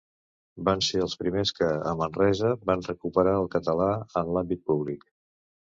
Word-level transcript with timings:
Van 0.69 0.79
ser 0.85 1.03
els 1.03 1.15
primers 1.23 1.51
que, 1.59 1.69
a 1.91 1.93
Manresa, 2.01 2.51
van 2.71 2.83
recuperar 2.89 3.37
el 3.45 3.53
català 3.59 3.93
en 4.23 4.35
l’àmbit 4.39 4.67
públic. 4.73 5.09